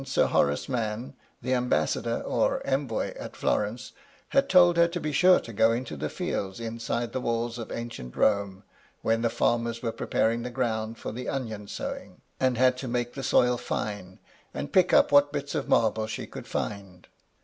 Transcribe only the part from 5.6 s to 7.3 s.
into the fields inside the